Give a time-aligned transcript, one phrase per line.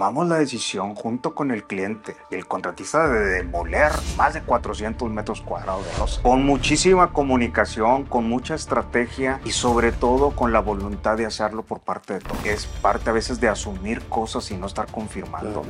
[0.00, 5.10] tomamos la decisión junto con el cliente y el contratista de demoler más de 400
[5.10, 10.60] metros cuadrados de losa, con muchísima comunicación, con mucha estrategia y sobre todo con la
[10.60, 12.46] voluntad de hacerlo por parte de todos.
[12.46, 15.64] Es parte a veces de asumir cosas y no estar confirmando.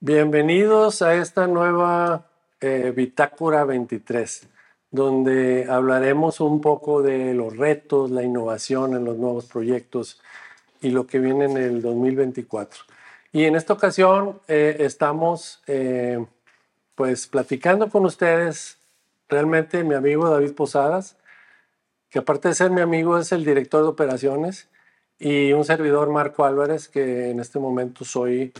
[0.00, 2.30] Bienvenidos a esta nueva
[2.62, 4.48] eh, Bitácora 23,
[4.90, 10.18] donde hablaremos un poco de los retos, la innovación en los nuevos proyectos
[10.80, 12.84] y lo que viene en el 2024.
[13.32, 16.24] Y en esta ocasión eh, estamos eh,
[16.94, 18.78] pues platicando con ustedes,
[19.28, 21.16] realmente mi amigo David Posadas,
[22.08, 24.68] que aparte de ser mi amigo es el director de operaciones,
[25.18, 28.52] y un servidor Marco Álvarez, que en este momento soy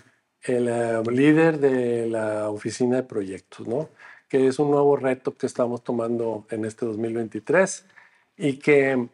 [0.42, 3.88] el eh, líder de la oficina de proyectos, ¿no?
[4.28, 7.84] que es un nuevo reto que estamos tomando en este 2023
[8.36, 9.08] y que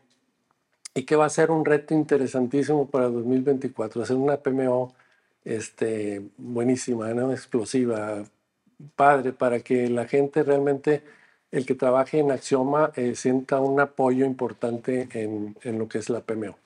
[0.97, 4.95] y que va a ser un reto interesantísimo para el 2024, hacer una PMO
[5.45, 7.33] este, buenísima, ¿no?
[7.33, 8.25] explosiva,
[8.97, 11.03] padre, para que la gente realmente,
[11.53, 16.09] el que trabaje en Axioma, eh, sienta un apoyo importante en, en, lo que es
[16.09, 16.57] la PMO.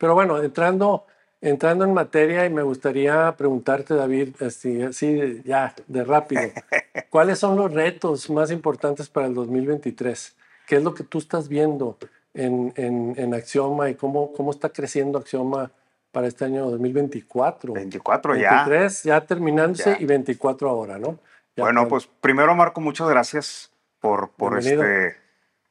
[0.00, 1.06] Pero bueno, entrando,
[1.40, 6.42] entrando en materia, y me gustaría preguntarte, David, así, así ya, de rápido,
[7.10, 10.34] ¿cuáles son los retos más importantes para el 2023?
[10.66, 11.96] ¿Qué es lo que tú estás viendo?
[12.36, 15.70] En, en, en, Axioma y cómo, cómo está creciendo Axioma
[16.12, 17.72] para este año 2024.
[17.72, 19.20] 24 23, ya.
[19.20, 21.18] ya terminándose y 24 ahora, ¿no?
[21.56, 25.16] Ya bueno, pues primero Marco, muchas gracias por, por, este,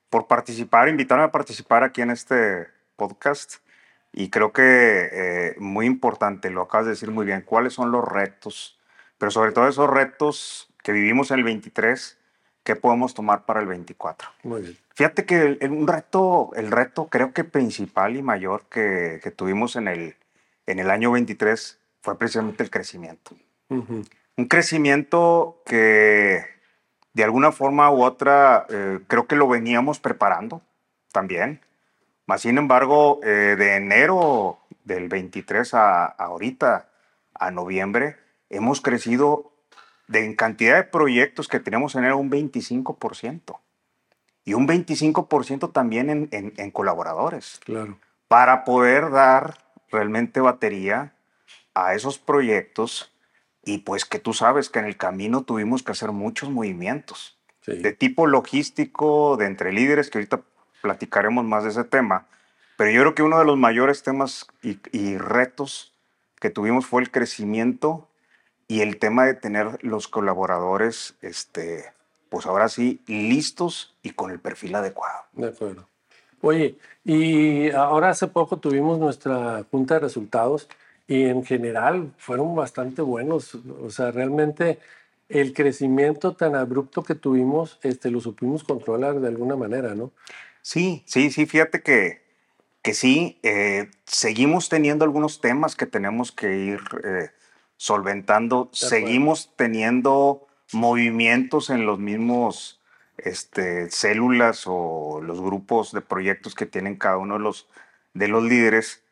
[0.09, 3.55] por participar, invitarme a participar aquí en este podcast.
[4.11, 8.03] Y creo que eh, muy importante, lo acabas de decir muy bien, cuáles son los
[8.03, 8.79] retos,
[9.17, 12.17] pero sobre todo esos retos que vivimos en el 23
[12.65, 14.27] ¿qué podemos tomar para el 24?
[14.43, 14.77] Muy bien.
[14.95, 19.75] Fíjate que el, un reto, el reto creo que principal y mayor que, que, tuvimos
[19.75, 20.15] en el,
[20.65, 23.35] en el año 23 fue precisamente el crecimiento.
[23.69, 26.43] Un crecimiento que
[27.13, 30.61] de alguna forma u otra eh, creo que lo veníamos preparando
[31.11, 31.61] también.
[32.25, 36.89] Más sin embargo, eh, de enero del 23 a, a ahorita,
[37.33, 38.17] a noviembre,
[38.49, 39.54] hemos crecido
[40.07, 43.59] de en cantidad de proyectos que tenemos en él un 25%.
[44.43, 47.59] Y un 25% también en, en, colaboradores.
[47.65, 47.97] Claro.
[48.27, 49.57] Para poder dar
[49.89, 51.15] realmente batería
[51.73, 53.11] a esos proyectos
[53.63, 57.93] y pues que tú sabes que en el camino tuvimos que hacer muchos movimientos de
[57.93, 60.41] tipo logístico, de entre líderes, que ahorita
[60.81, 62.27] platicaremos más de ese tema.
[62.77, 65.95] Pero yo creo que uno de los mayores temas y, y retos
[66.39, 68.07] que tuvimos fue el crecimiento
[68.67, 71.85] y el tema de tener los colaboradores, este,
[72.29, 75.23] pues ahora sí, listos y con el perfil adecuado.
[75.33, 75.87] De acuerdo.
[76.41, 80.67] Oye, y ahora hace poco tuvimos nuestra junta de resultados
[81.07, 83.55] y en general fueron bastante buenos.
[83.81, 84.79] O sea, realmente
[85.29, 90.11] el crecimiento tan abrupto que tuvimos, este, lo supimos controlar de alguna manera, ¿no?
[90.61, 92.21] Sí, sí, sí, fíjate que,
[92.81, 97.29] que sí, eh, seguimos teniendo algunos temas que tenemos que ir eh,
[97.77, 98.69] solventando.
[98.71, 102.81] Seguimos teniendo movimientos en los mismos
[103.17, 107.67] este, células o los grupos de proyectos que tienen cada uno de los,
[108.13, 109.03] de los líderes,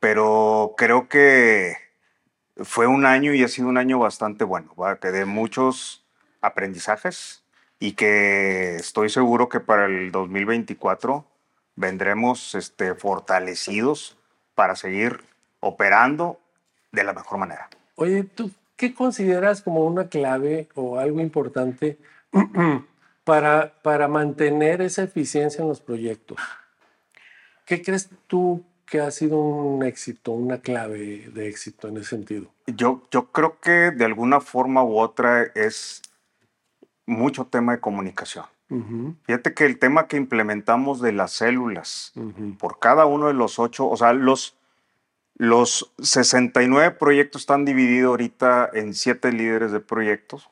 [0.00, 1.76] pero creo que
[2.56, 6.04] fue un año y ha sido un año bastante bueno, que de muchos
[6.40, 7.44] aprendizajes
[7.78, 11.24] y que estoy seguro que para el 2024
[11.76, 14.18] vendremos este, fortalecidos
[14.54, 15.24] para seguir
[15.60, 16.40] operando
[16.90, 17.68] de la mejor manera.
[17.94, 21.98] Oye, ¿tú qué consideras como una clave o algo importante
[23.24, 26.38] para, para mantener esa eficiencia en los proyectos?
[27.66, 32.50] ¿Qué crees tú que ha sido un éxito, una clave de éxito en ese sentido?
[32.66, 36.02] Yo, yo creo que de alguna forma u otra es
[37.06, 38.44] mucho tema de comunicación.
[39.24, 42.14] Fíjate que el tema que implementamos de las células,
[42.58, 44.56] por cada uno de los ocho, o sea, los,
[45.36, 50.50] los 69 proyectos están divididos ahorita en siete líderes de proyectos.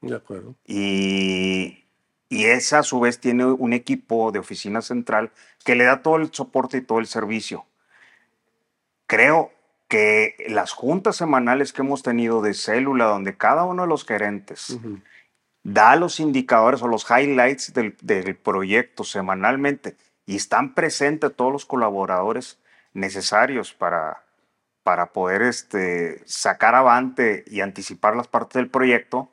[0.00, 0.54] De acuerdo.
[0.66, 1.84] Y,
[2.28, 5.32] y esa a su vez tiene un equipo de oficina central
[5.64, 7.66] que le da todo el soporte y todo el servicio.
[9.06, 9.52] Creo
[9.86, 14.78] que las juntas semanales que hemos tenido de célula, donde cada uno de los gerentes
[15.62, 21.66] da los indicadores o los highlights del, del proyecto semanalmente y están presentes todos los
[21.66, 22.58] colaboradores
[22.94, 24.24] necesarios para,
[24.82, 29.30] para poder este, sacar avante y anticipar las partes del proyecto,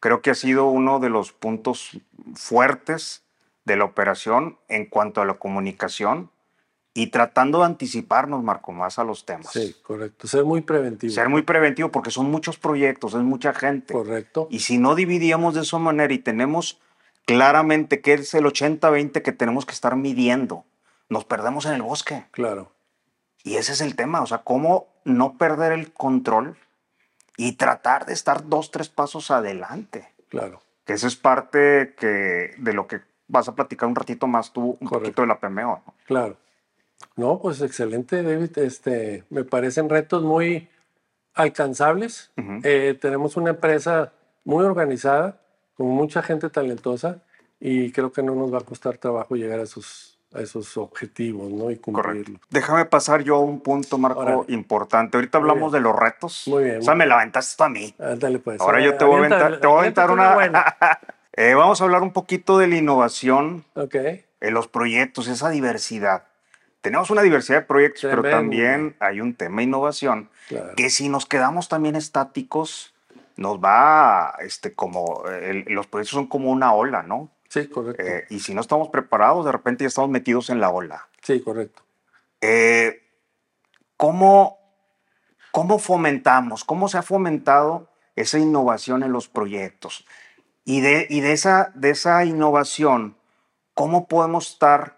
[0.00, 1.98] creo que ha sido uno de los puntos
[2.34, 3.22] fuertes
[3.64, 6.30] de la operación en cuanto a la comunicación
[6.94, 9.50] y tratando de anticiparnos, Marco, más a los temas.
[9.52, 10.26] Sí, correcto.
[10.26, 11.12] Ser muy preventivo.
[11.12, 13.94] Ser muy preventivo porque son muchos proyectos, es mucha gente.
[13.94, 14.46] Correcto.
[14.50, 16.80] Y si no dividíamos de esa manera y tenemos
[17.24, 20.64] claramente que es el 80-20 que tenemos que estar midiendo,
[21.08, 22.26] nos perdemos en el bosque.
[22.30, 22.72] Claro.
[23.44, 26.56] Y ese es el tema, o sea, cómo no perder el control
[27.36, 30.08] y tratar de estar dos, tres pasos adelante.
[30.28, 30.62] Claro.
[30.84, 34.76] Que eso es parte que, de lo que vas a platicar un ratito más tú,
[34.80, 35.82] un poquito de la PMO.
[35.86, 35.94] ¿no?
[36.06, 36.36] Claro.
[37.16, 38.56] No, pues excelente, David.
[38.58, 40.68] Este, me parecen retos muy
[41.34, 42.30] alcanzables.
[42.62, 44.12] Eh, tenemos una empresa
[44.44, 45.40] muy organizada,
[45.74, 47.22] con mucha gente talentosa,
[47.60, 51.50] y creo que no nos va a costar trabajo llegar a esos a esos objetivos,
[51.50, 51.70] ¿no?
[51.70, 52.40] Y cumplirlos.
[52.50, 55.16] Déjame pasar yo a un punto, Marco, importante.
[55.16, 56.44] Ahorita hablamos de los retos.
[56.46, 56.78] Muy bien.
[56.78, 57.94] O sea, me la aventaste a mí.
[57.98, 58.60] Ándale, pues.
[58.60, 60.36] Ahora yo te voy a aventar, te voy a aventar una...
[61.34, 63.94] eh, vamos a hablar un poquito de la innovación Ok.
[64.40, 66.24] en los proyectos, esa diversidad.
[66.80, 68.36] Tenemos una diversidad de proyectos, pero Tremendo.
[68.38, 70.74] también hay un tema de innovación Claro.
[70.76, 72.92] que si nos quedamos también estáticos,
[73.36, 77.30] nos va, este, como, el- los proyectos son como una ola, ¿no?
[77.52, 78.02] Sí, correcto.
[78.02, 81.06] Eh, y si no estamos preparados, de repente ya estamos metidos en la ola.
[81.20, 81.82] sí, correcto.
[82.40, 83.02] Eh,
[83.98, 84.58] ¿cómo,
[85.50, 86.64] ¿Cómo fomentamos?
[86.64, 90.06] ¿Cómo se ha fomentado esa innovación en los proyectos?
[90.64, 93.18] Y de, y de, esa, de esa innovación,
[93.74, 94.96] ¿cómo podemos estar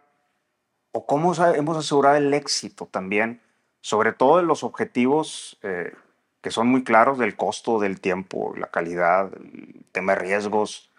[0.93, 3.43] o cómo hemos asegurado el éxito también,
[3.81, 5.93] sobre todo en los objetivos eh,
[6.41, 10.94] que son muy claros del costo, del tiempo, la calidad, el tema de riesgos?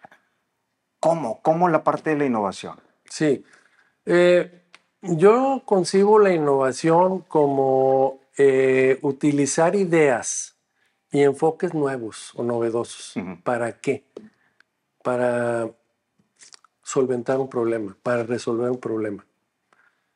[1.05, 1.39] ¿Cómo?
[1.43, 2.79] ¿Cómo la parte de la innovación?
[3.07, 3.45] Sí.
[4.07, 4.63] Eh,
[5.03, 10.55] yo concibo la innovación como eh, utilizar ideas
[11.11, 13.13] y enfoques nuevos o novedosos.
[13.43, 14.03] ¿Para qué?
[15.03, 15.69] Para
[16.81, 19.27] solventar un problema, para resolver un problema.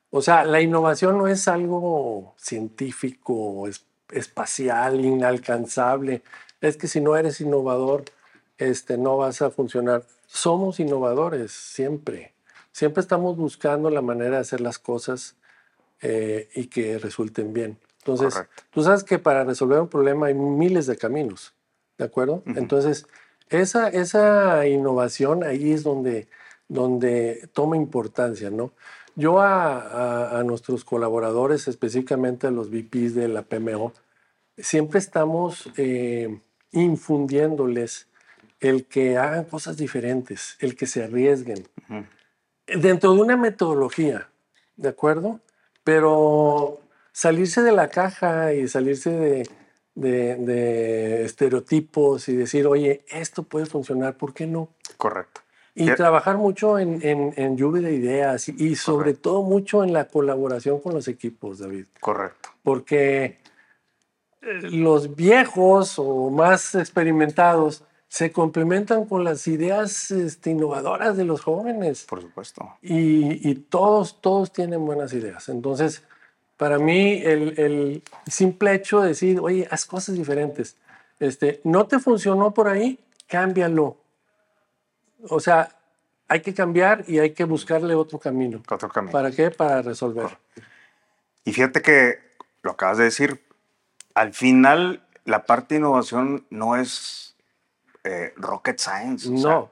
[0.09, 6.23] O sea, la innovación no es algo científico, es- espacial, inalcanzable.
[6.61, 8.05] Es que si no eres innovador,
[8.57, 10.01] este, no vas a funcionar.
[10.31, 12.33] Somos innovadores siempre.
[12.71, 15.35] Siempre estamos buscando la manera de hacer las cosas
[16.01, 17.77] eh, y que resulten bien.
[17.97, 18.63] Entonces, Correcto.
[18.69, 21.53] tú sabes que para resolver un problema hay miles de caminos,
[21.97, 22.43] ¿de acuerdo?
[22.45, 23.07] Entonces,
[23.49, 26.27] esa, esa innovación ahí es donde,
[26.67, 28.71] donde toma importancia, ¿no?
[29.15, 33.91] Yo a, a- a nuestros colaboradores, específicamente a los VPs de la PMO,
[34.57, 36.39] siempre estamos eh,
[36.71, 38.07] infundiéndoles
[38.59, 41.67] el que hagan cosas diferentes, el que se arriesguen,
[42.67, 44.27] dentro de una metodología,
[44.75, 45.39] ¿de acuerdo?
[45.83, 46.79] Pero
[47.11, 49.49] salirse de la caja y salirse de,
[49.95, 54.69] de- de estereotipos y decir, oye, esto puede funcionar, ¿por qué no?
[54.97, 55.41] Correcto.
[55.75, 59.21] Y Ya- trabajar mucho en, en, en lluvia de ideas y, y sobre Correcto.
[59.29, 61.85] todo mucho en la colaboración con los equipos, David.
[62.01, 62.49] Correcto.
[62.63, 63.37] Porque
[64.41, 71.41] eh, los viejos o más experimentados se complementan con las ideas este, innovadoras de los
[71.41, 72.77] jóvenes Por supuesto.
[72.81, 75.47] y, y todos, todos tienen buenas ideas.
[75.47, 76.03] Entonces,
[76.57, 80.75] para mí, el, el simple hecho de decir, oye, haz cosas diferentes.
[81.19, 83.95] Este, no te funcionó por ahí, cámbialo.
[85.29, 85.75] O sea,
[86.27, 88.61] hay que cambiar y hay que buscarle otro camino.
[88.69, 89.11] Otro camino.
[89.11, 89.51] ¿Para qué?
[89.51, 90.37] Para resolver.
[91.45, 92.19] Y fíjate que
[92.63, 93.39] lo acabas de decir,
[94.15, 97.28] al final la parte de innovación no es
[98.03, 99.25] eh, rocket science.
[99.27, 99.71] sea, No,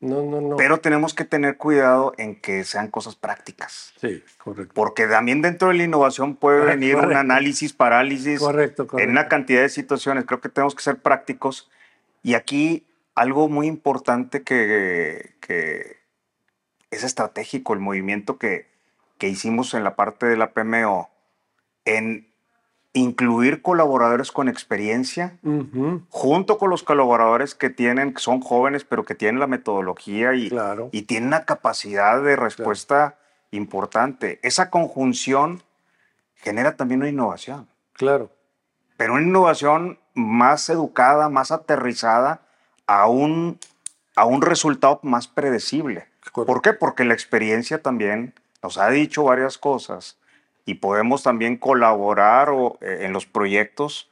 [0.00, 0.56] no, no, no.
[0.56, 3.92] pero tenemos que tener cuidado en que sean cosas prácticas.
[4.00, 4.72] sí, correcto.
[4.74, 9.04] Porque también dentro de la innovación puede Correcto, venir un análisis, parálisis, Correcto, correcto.
[9.04, 10.24] en una cantidad de situaciones.
[10.26, 11.70] Creo que tenemos que ser prácticos.
[12.22, 15.98] Y aquí algo muy importante que, que
[16.90, 18.66] es estratégico, el movimiento que,
[19.18, 21.10] que hicimos en la parte de la PMO,
[21.84, 22.26] en
[22.96, 25.36] incluir colaboradores con experiencia,
[26.10, 30.48] junto con los colaboradores que tienen, que son jóvenes, pero que tienen la metodología y,
[30.48, 30.88] Claro.
[30.92, 33.18] y tienen una capacidad de respuesta
[33.50, 34.38] importante.
[34.42, 35.62] Esa conjunción
[36.36, 38.30] genera también una innovación, Claro.
[38.96, 42.42] pero una innovación más educada, más aterrizada
[42.86, 43.58] a un,
[44.14, 46.06] a un resultado más predecible.
[46.30, 46.46] Correcto.
[46.46, 46.72] ¿Por qué?
[46.74, 50.16] Porque la experiencia también nos ha dicho varias cosas
[50.64, 54.10] y podemos también colaborar o, eh, en los proyectos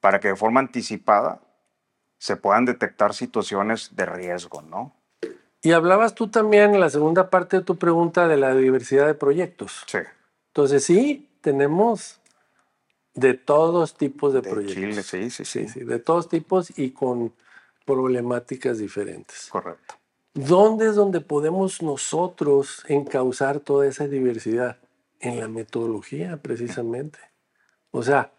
[0.00, 1.40] para que de forma anticipada
[2.18, 4.94] se puedan detectar situaciones de riesgo, ¿no?
[5.62, 9.14] Y hablabas tú también en la segunda parte de tu pregunta de la diversidad de
[9.14, 9.82] proyectos.
[9.86, 9.98] Sí,
[10.48, 12.20] Entonces sí, tenemos
[13.14, 14.74] de todos tipos de, de proyectos.
[14.76, 17.32] Chile, sí, sí, sí, Sí, sí, de todos tipos y con
[17.84, 19.48] problemáticas diferentes.
[19.50, 19.94] correcto.
[20.34, 24.78] ¿Dónde es donde podemos nosotros encauzar toda esa diversidad?
[25.20, 27.18] En la metodología, precisamente.
[27.90, 28.32] O sea,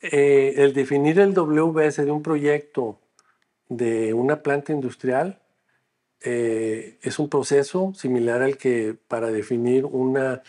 [0.00, 2.98] eh, el definir el WBS de un proyecto
[3.68, 5.40] de una planta industrial
[6.20, 10.42] eh, es un proceso similar al que para definir una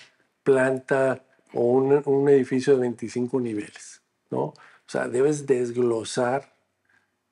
[0.43, 4.41] planta o un, un, edificio de 25 niveles, ¿no?
[4.45, 4.55] O
[4.87, 6.53] sea, debes desglosar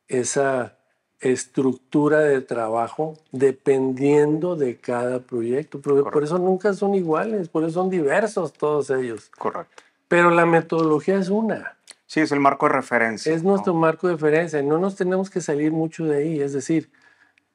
[0.07, 0.77] esa
[1.21, 5.79] estructura de trabajo dependiendo de cada proyecto.
[5.79, 9.29] por eso nunca son iguales, por eso son diversos todos ellos.
[9.37, 9.83] Correcto.
[10.07, 11.77] Pero la metodología es una.
[12.07, 13.33] Sí, es el marco de referencia.
[13.33, 14.61] Es nuestro marco de referencia.
[14.61, 16.41] No nos tenemos que salir mucho de ahí.
[16.41, 16.89] Es decir,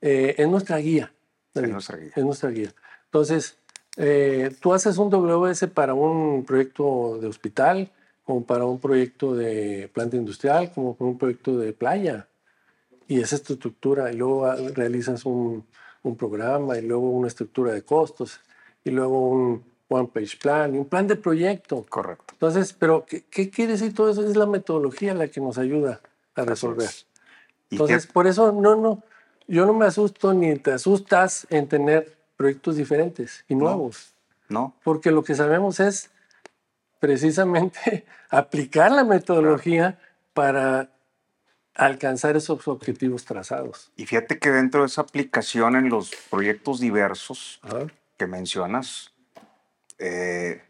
[0.00, 1.12] eh, es nuestra guía.
[1.52, 2.12] Es nuestra guía.
[2.14, 2.72] Es nuestra guía.
[3.04, 3.58] Entonces,
[3.98, 7.90] eh, tú haces un WS para un proyecto de hospital,
[8.24, 12.26] como para un proyecto de planta industrial, como para un proyecto de playa
[13.08, 15.64] y esa estructura, y luego realizas un,
[16.02, 18.40] un, programa, y luego una estructura de costos,
[18.84, 21.84] y luego un one page plan, y un plan de proyecto.
[21.88, 22.24] Correcto.
[22.32, 24.26] Entonces, pero ¿qué, qué quiere decir todo eso?
[24.26, 26.00] Es la metodología la que nos ayuda
[26.34, 26.90] a resolver.
[27.70, 29.02] Entonces, por eso no, no,
[29.48, 34.14] yo no me asusto ni te asustas en tener proyectos diferentes y nuevos.
[34.48, 34.74] No.
[34.84, 36.10] Porque lo que sabemos es
[37.00, 39.98] precisamente aplicar la metodología
[40.34, 40.90] para
[41.76, 43.90] alcanzar esos objetivos trazados.
[43.96, 47.60] Y fíjate que dentro de esa aplicación en los proyectos diversos
[48.16, 49.12] que mencionas,
[49.98, 50.62] eh,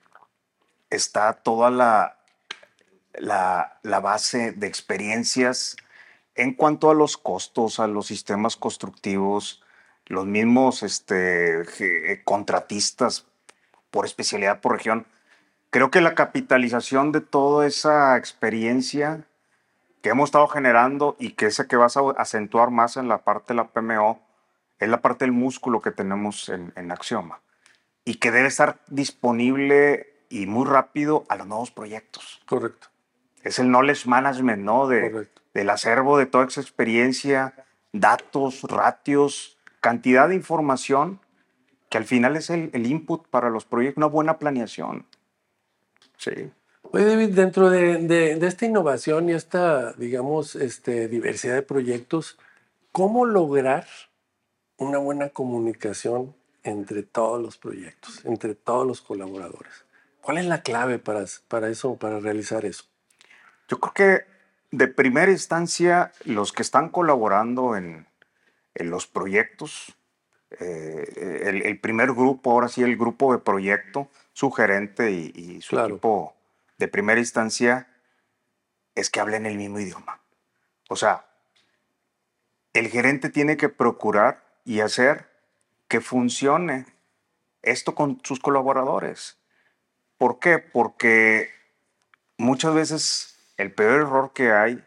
[0.90, 2.18] está toda la,
[3.14, 5.76] la, la, base de experiencias
[6.34, 9.62] en cuanto a los costos, a los sistemas constructivos,
[10.06, 13.26] los mismos este, contratistas
[13.90, 15.06] por especialidad, por región.
[15.70, 19.26] Creo que la capitalización de toda esa experiencia
[20.06, 23.52] que hemos estado generando y que ese que vas a acentuar más en la parte
[23.52, 24.22] de la PMO
[24.78, 27.40] es la parte del músculo que tenemos en, en Axioma
[28.04, 32.40] y que debe estar disponible y muy rápido a los nuevos proyectos.
[32.46, 32.86] Correcto.
[33.42, 34.86] Es el knowledge management, ¿no?
[34.86, 41.18] De, del acervo de toda esa experiencia, datos, ratios, cantidad de información
[41.90, 45.04] que al final es el, el input para los proyectos, una buena planeación.
[46.16, 46.52] Sí.
[46.92, 52.38] Oye, David, dentro de, de, esta innovación y esta, digamos, este, diversidad de proyectos,
[52.92, 53.86] ¿cómo lograr
[54.76, 59.84] una buena comunicación entre todos los proyectos, entre todos los colaboradores?
[60.20, 62.84] ¿Cuál es la clave para, para eso, para realizar eso?
[63.68, 64.24] Yo creo que
[64.70, 68.06] de primera instancia, los que están colaborando en,
[68.74, 69.96] en los proyectos,
[70.60, 75.62] eh, el, el, primer grupo, ahora sí el grupo de proyecto, su gerente y, y
[75.62, 76.35] su equipo
[76.78, 77.88] de primera instancia
[78.94, 80.20] es que hablen el mismo idioma.
[80.88, 81.26] O sea,
[82.72, 85.30] el gerente tiene que procurar y hacer
[85.88, 86.86] que funcione
[87.62, 89.38] esto con sus colaboradores.
[90.18, 90.58] ¿Por qué?
[90.58, 91.50] Porque
[92.38, 94.82] muchas veces el peor error que hay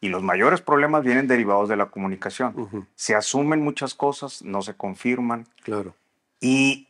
[0.00, 2.88] y los mayores problemas vienen derivados de la comunicación.
[2.94, 5.46] Se asumen muchas cosas, no se confirman.
[5.62, 5.94] Claro.
[6.40, 6.88] Y,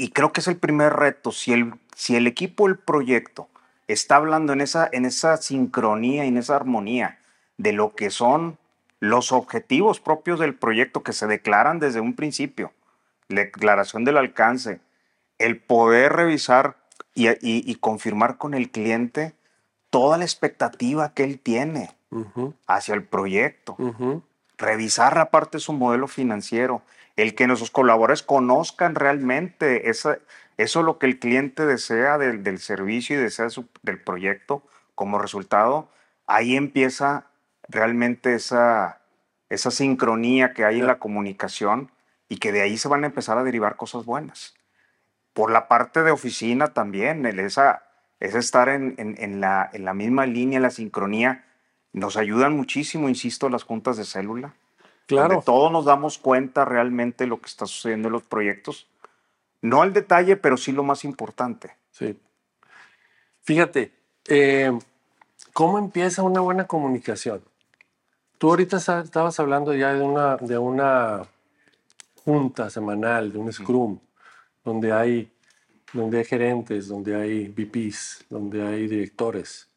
[0.00, 1.30] y creo que es el primer reto.
[1.30, 3.48] Si el, si el equipo, el proyecto,
[3.86, 7.18] está hablando en esa, en esa sincronía y en esa armonía
[7.58, 8.56] de lo que son
[8.98, 12.72] los objetivos propios del proyecto que se declaran desde un principio,
[13.28, 14.80] la declaración del alcance,
[15.38, 16.78] el poder revisar
[17.14, 19.34] y, confirmar con el cliente
[19.90, 21.90] toda la expectativa que él tiene
[22.66, 23.76] hacia el proyecto,
[24.56, 26.80] revisar aparte su modelo financiero,
[27.20, 30.18] el que nuestros colaboradores conozcan realmente esa,
[30.56, 33.48] eso es lo que el cliente desea del, servicio y desea
[33.82, 34.62] del proyecto
[34.94, 35.88] como resultado.
[36.26, 37.26] Ahí empieza
[37.68, 39.00] realmente esa,
[39.48, 41.90] esa sincronía que hay en la comunicación
[42.28, 44.54] y que de ahí se van a empezar a derivar cosas buenas.
[45.32, 47.84] Por la parte de oficina también, esa,
[48.20, 51.46] es estar en, en, la, en la misma línea, en la sincronía,
[51.92, 54.54] nos ayudan muchísimo, insisto, las juntas de célula.
[55.16, 55.42] Claro.
[55.44, 58.86] todos nos damos cuenta realmente lo que está sucediendo en los proyectos
[59.62, 61.76] no al detalle, pero sí lo más importante.
[61.90, 62.18] Sí.
[63.42, 63.92] Fíjate,
[64.28, 64.72] eh,
[65.52, 67.42] ¿cómo empieza una buena comunicación?
[68.38, 71.22] Tú ahorita estabas hablando ya de una, de una
[72.24, 73.98] junta semanal, de un scrum,
[74.64, 75.30] donde hay,
[75.92, 79.68] donde hay gerentes, donde hay VPs, donde hay directores.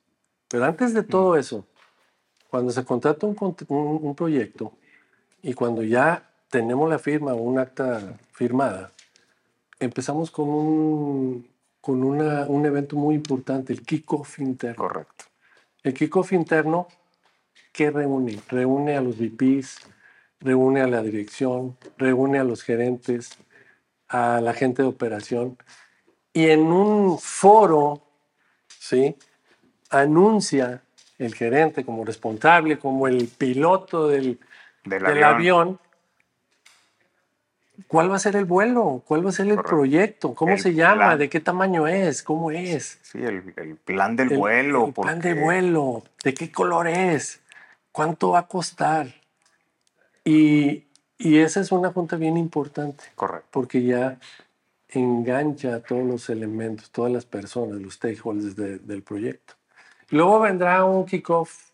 [0.48, 1.66] Pero antes de todo eso,
[2.50, 4.72] cuando se contrata un, un, un proyecto
[5.44, 8.92] y cuando ya tenemos la firma o un acta firmada,
[9.80, 11.48] empezamos con un,
[11.82, 14.88] con una, un evento muy importante, el kickoff interno.
[14.88, 15.26] Correcto.
[15.84, 16.88] El kickoff interno,
[17.74, 18.40] ¿qué reúne?
[18.48, 19.80] Reúne a los VPs,
[20.40, 23.38] reúne a la dirección, reúne a los gerentes,
[24.08, 25.58] a la gente de operación
[26.32, 28.02] y en un foro,
[28.68, 29.16] ¿sí?
[29.90, 30.84] Anuncia
[31.20, 34.40] el gerente como responsable, como el piloto del,
[34.84, 35.36] Del del avión.
[35.36, 35.80] avión.
[37.88, 39.02] ¿Cuál va a ser el vuelo?
[39.06, 39.76] ¿Cuál va a ser el Correcto.
[39.76, 40.34] proyecto?
[40.36, 40.96] ¿Cómo El se llama?
[41.08, 41.20] plan.
[41.20, 42.22] ¿De qué tamaño es?
[42.22, 43.00] ¿Cómo es?
[43.02, 44.86] Sí, el, el plan del El- vuelo.
[44.88, 46.04] El plan de vuelo.
[46.24, 47.42] ¿De qué color es?
[47.92, 49.08] ¿Cuánto va a costar?
[50.24, 50.86] Y,
[51.18, 53.48] y esa es una junta bien importante Correcto.
[53.52, 54.20] porque ya
[54.90, 59.56] engancha a todos los elementos, todas las personas, los stakeholders de- del proyecto.
[60.10, 61.72] Luego vendrá un kickoff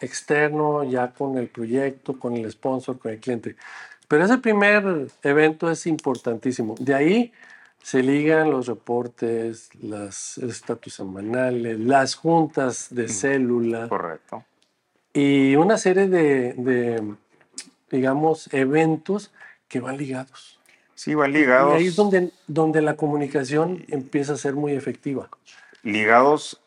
[0.00, 3.56] externo ya con el proyecto, con el sponsor, con el cliente.
[4.08, 6.74] Pero ese primer evento es importantísimo.
[6.78, 7.32] De ahí
[7.82, 14.44] se ligan los reportes, los estatus semanales, las juntas de célula Correcto.
[15.12, 17.14] y una serie de, de,
[17.90, 19.32] digamos, eventos
[19.68, 20.58] que van ligados.
[20.94, 21.74] Sí, van ligados.
[21.74, 25.30] Y ahí es donde, donde la comunicación empieza a ser muy efectiva.
[25.82, 26.60] ligados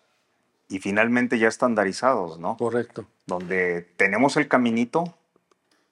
[0.73, 2.57] y finalmente ya estandarizados, ¿no?
[2.57, 3.05] Correcto.
[3.27, 5.15] Donde tenemos el caminito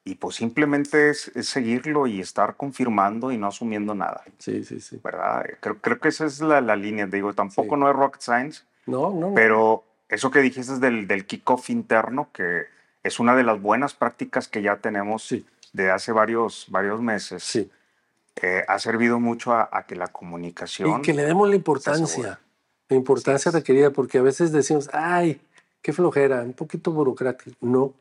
[0.03, 4.81] y pues simplemente es, es seguirlo y estar confirmando y no asumiendo nada, Sí, sí,
[4.81, 5.00] sí.
[5.03, 5.45] ¿verdad?
[5.59, 7.79] Creo, creo que esa es la, la línea, digo, tampoco Sí.
[7.79, 12.63] no es rocket science, No, no, pero eso que dijiste del, del kickoff interno, que
[13.03, 15.45] es una de las buenas prácticas que ya tenemos Sí.
[15.73, 17.69] de hace varios, varios meses, Sí.
[18.41, 21.00] eh, ha servido mucho a, a que la comunicación...
[21.00, 22.39] Y que le demos la importancia.
[22.91, 25.41] La importancia requerida, porque a veces decimos, ay,
[25.81, 27.55] qué flojera, un poquito burocrático.
[27.62, 27.93] No,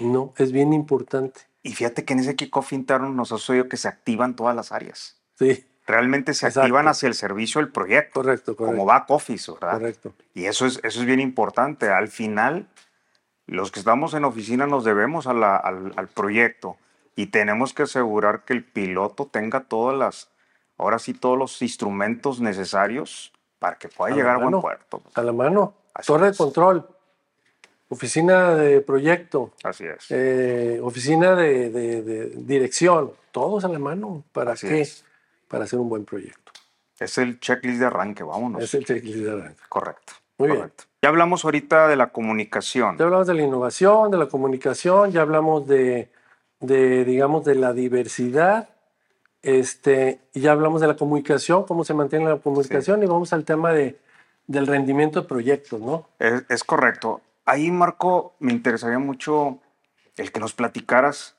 [0.00, 1.40] no, es bien importante.
[1.62, 4.72] Y fíjate que en ese kickoff interno nos ha sucedido que se activan todas las
[4.72, 5.16] áreas.
[5.38, 6.60] Sí, Realmente se Exacto.
[6.60, 8.76] activan hacia el servicio del proyecto, correcto, correcto.
[8.76, 9.72] como back office, ¿verdad?
[9.72, 10.12] Correcto.
[10.34, 11.88] Y eso es, eso es bien importante.
[11.88, 12.68] Al final,
[13.46, 16.76] los que estamos en oficina nos debemos a la- al, al proyecto
[17.16, 20.28] y tenemos que asegurar que el piloto tenga todas las,
[20.78, 25.00] ahora sí, todos los instrumentos necesarios para que pueda A llegar a buen puerto.
[25.14, 26.88] A la mano, Así torre de control,
[27.88, 30.06] oficina de proyecto, Así es.
[30.10, 34.24] eh, oficina de, de- de dirección, todos a la mano.
[34.32, 34.80] ¿Para Así qué?
[34.80, 35.04] es.
[35.48, 36.52] Para hacer un buen proyecto.
[36.98, 38.62] Es el checklist de arranque, vámonos.
[38.62, 39.60] Es el checklist de arranque.
[39.68, 40.12] Correcto.
[40.38, 40.60] Muy bien.
[40.60, 40.84] correcto.
[41.02, 42.96] Ya hablamos ahorita de la comunicación.
[42.98, 46.10] Ya hablamos de la innovación, de la comunicación, ya hablamos de,
[46.60, 48.68] de, digamos, de la diversidad,
[49.42, 53.72] este, ya hablamos de la comunicación, cómo se mantiene la comunicación, y vamos al tema
[53.72, 53.98] de,
[54.46, 56.08] del rendimiento de proyectos, ¿no?
[56.18, 57.20] Es, es correcto.
[57.44, 59.58] Ahí, Marco, me interesaría mucho
[60.16, 61.36] el que nos platicaras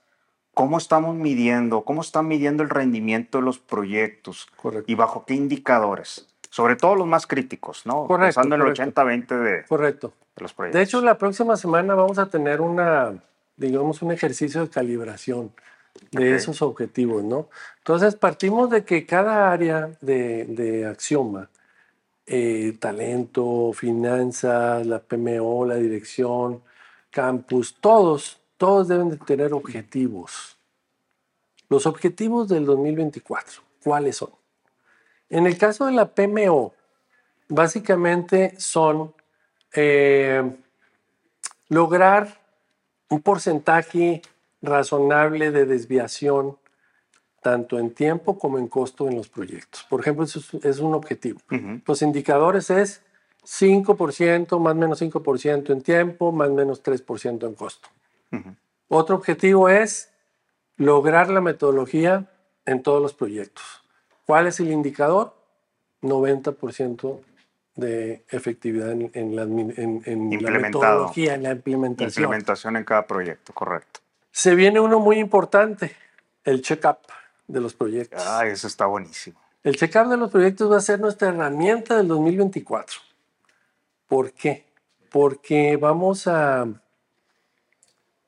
[0.54, 4.92] cómo estamos midiendo, cómo está midiendo el rendimiento de los proyectos Correcto.
[4.92, 6.28] y bajo qué indicadores.
[6.50, 8.08] Sobre todo los más críticos, ¿no?
[8.08, 9.02] Correcto, Pensando en el correcto.
[9.02, 10.14] 80-20 de, Correcto.
[10.36, 10.78] de los proyectos.
[10.80, 13.14] De hecho, la próxima semana vamos a tener una,
[13.56, 15.54] digamos, un ejercicio de calibración
[16.12, 17.49] de esos objetivos, ¿no?
[17.77, 21.49] Entonces, partimos de que cada área de, de Axioma,
[22.25, 26.62] eh, talento, finanzas, la PMO, la dirección,
[27.10, 30.58] campus, todos, todos deben de tener objetivos.
[31.69, 34.32] Los objetivos del 2024, ¿cuáles son?
[35.30, 36.73] En el caso de la PMO,
[37.47, 39.13] básicamente son
[39.73, 40.43] eh,
[41.69, 42.41] lograr
[43.10, 44.21] un porcentaje
[44.62, 46.58] razonable de desviación
[47.41, 49.84] tanto en tiempo como en costo en los proyectos.
[49.89, 51.39] Por ejemplo, eso es, un objetivo.
[51.52, 53.02] Ujú, Los indicadores es
[53.43, 57.89] 5%, más o menos 5% en tiempo, más o menos 3% en costo.
[58.32, 58.56] ujú.
[58.89, 60.12] Otro objetivo es
[60.78, 62.30] lograr la metodología
[62.65, 63.63] en todos los proyectos.
[64.28, 65.34] ¿Cuál es el indicador?
[66.02, 67.21] 90%
[67.76, 72.24] de efectividad en, en la, en- en la metodología, en la implementación.
[72.26, 74.02] Implementación en cada proyecto, correcto.
[74.32, 75.96] Se viene uno muy importante,
[76.44, 77.00] el check-up
[77.48, 78.24] de los proyectos.
[78.26, 79.39] Ah, eso está buenísimo.
[79.63, 83.00] El check-up de los proyectos va a ser nuestra herramienta del 2024.
[84.08, 84.65] ¿Por qué?
[85.12, 86.65] Porque vamos a,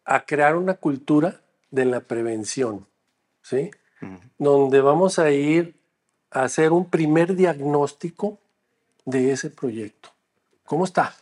[0.05, 2.85] a crear una cultura de la prevención,
[3.41, 3.71] ¿sí?
[4.37, 5.75] Donde vamos a ir
[6.29, 8.37] a hacer un primer diagnóstico
[9.05, 10.09] de ese proyecto.
[10.65, 11.15] ¿Cómo está?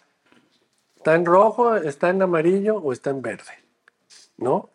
[0.95, 3.60] ¿Está en rojo, está en amarillo o está en verde?
[4.41, 4.69] ¿No?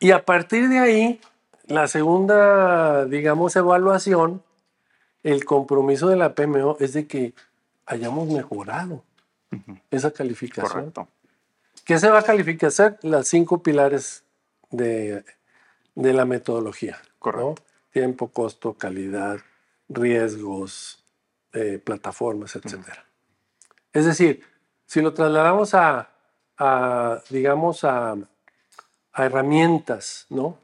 [0.00, 1.20] Y a partir de ahí,
[1.66, 4.42] la segunda, digamos, evaluación,
[5.22, 7.34] el compromiso de la PMO es de que
[7.86, 9.04] hayamos mejorado
[9.90, 10.90] esa calificación.
[10.90, 11.08] Correcto.
[11.84, 12.98] ¿Qué se va a calificar?
[13.02, 14.24] Las cinco pilares
[14.70, 15.24] de,
[15.94, 16.98] de la metodología.
[17.02, 17.18] ¿no?
[17.18, 17.54] Correcto.
[17.92, 19.38] Tiempo, costo, calidad,
[19.88, 21.04] riesgos,
[21.52, 22.78] eh, plataformas, etc.
[23.92, 24.42] Es decir,
[24.86, 26.10] si lo trasladamos a,
[26.56, 28.16] a, digamos, a,
[29.12, 30.58] a herramientas, ¿no?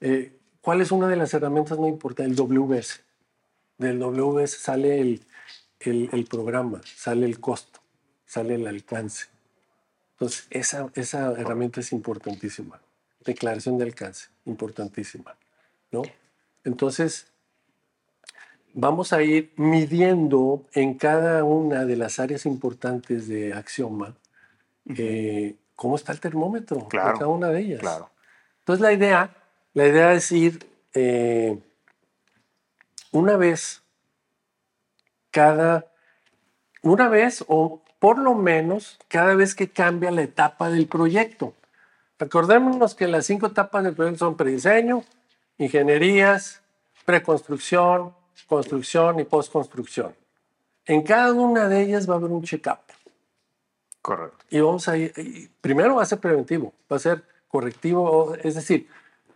[0.00, 2.30] Eh, ¿Cuál es una de las herramientas muy importantes?
[2.30, 3.00] El WS.
[3.78, 5.24] Del WS sale el,
[5.80, 7.80] el, el programa, sale el costo,
[8.24, 9.26] sale el alcance.
[10.12, 12.80] Entonces, esa, esa herramienta es importantísima.
[13.24, 15.36] Declaración de alcance, importantísima.
[15.90, 16.02] ¿no?
[16.62, 17.26] Entonces,
[18.72, 24.14] vamos a ir midiendo en cada una de las áreas importantes de Axioma
[24.96, 27.80] eh, cómo está el termómetro Claro, cada una de ellas.
[27.80, 28.10] Claro.
[28.60, 29.34] Entonces la idea,
[29.74, 31.58] la idea es ir eh,
[33.12, 33.82] una vez
[35.30, 35.86] cada,
[36.82, 41.54] una vez o por lo menos cada vez que cambia la etapa del proyecto.
[42.18, 45.04] Recordémonos que las cinco etapas del proyecto son prediseño,
[45.58, 46.62] ingenierías,
[47.04, 48.14] preconstrucción,
[48.46, 50.14] construcción y postconstrucción.
[50.86, 52.78] En cada una de ellas va a haber un check-up.
[54.04, 54.44] Correcto.
[54.50, 58.54] Y vamos a ir, y primero va a ser preventivo, va a ser correctivo, es
[58.54, 58.86] decir,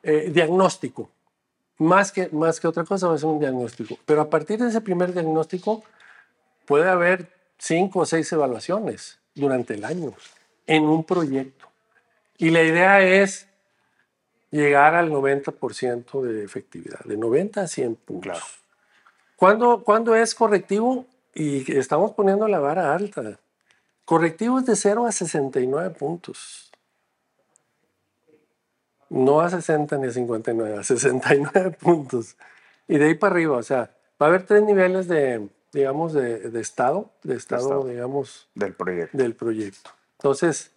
[0.03, 1.09] eh, diagnóstico.
[1.79, 3.97] Más que, más que otra cosa va a ser un diagnóstico.
[4.05, 5.85] Pero a partir de ese primer diagnóstico
[6.67, 10.13] puede haber cinco o seis evaluaciones durante el año
[10.67, 11.67] en un proyecto.
[12.37, 13.49] Y la idea es
[14.51, 18.33] llegar al 90% de efectividad, de 90 a 100 puntos.
[18.33, 18.47] Claro.
[19.35, 21.07] ¿Cuándo, cuándo es correctivo?
[21.35, 23.39] Y estamos poniendo la vara alta.
[24.09, 26.73] Correctivo es de 0 a 69 puntos.
[29.11, 32.35] No a 60 ni a 59, a 69 puntos.
[32.87, 33.91] Y de ahí para arriba, o sea,
[34.21, 37.85] va a haber tres niveles de, digamos, de, de estado, de estado, estado.
[37.87, 39.19] digamos, Del proyecto.
[39.19, 39.91] del proyecto.
[40.13, 40.71] Entonces,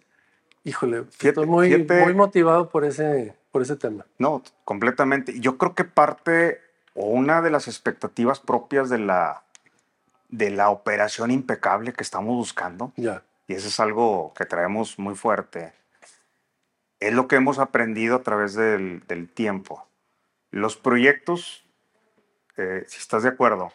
[0.64, 4.04] híjole, estoy muy, muy motivado por ese, por ese tema.
[4.18, 5.40] No, completamente.
[5.40, 6.60] Yo creo que parte
[6.94, 9.42] o una de las expectativas propias de la,
[10.32, 15.14] de la operación impecable que estamos buscando, Ya, y eso es algo que traemos muy
[15.14, 15.72] fuerte,
[16.98, 19.86] es lo que hemos aprendido a través del, del tiempo.
[20.50, 21.64] Los proyectos,
[22.56, 23.72] eh, si estás de acuerdo,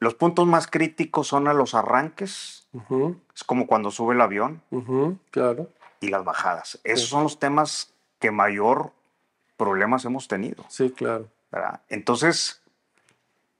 [0.00, 2.66] los puntos más críticos son a los arranques,
[3.34, 4.62] es como cuando sube el avión,
[5.30, 5.68] claro,
[6.00, 6.78] y las bajadas.
[6.84, 7.10] Esos Sí.
[7.10, 8.92] son los temas que mayor
[9.56, 10.64] problemas hemos tenido.
[10.68, 11.28] sí, claro.
[11.50, 11.80] ¿verdad?
[11.88, 12.60] Entonces,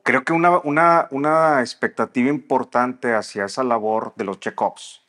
[0.08, 5.02] creo que una, una, una expectativa importante hacia esa labor de los check-ups,